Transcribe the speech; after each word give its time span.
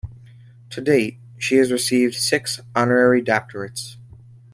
To 0.71 0.81
date 0.81 1.19
she 1.37 1.57
has 1.57 1.71
received 1.71 2.15
six 2.15 2.59
honorary 2.75 3.21
doctorates. 3.21 3.97